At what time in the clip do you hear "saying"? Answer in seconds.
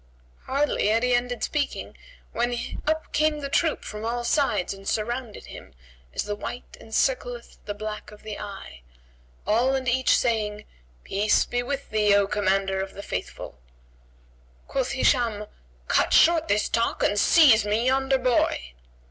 10.17-10.65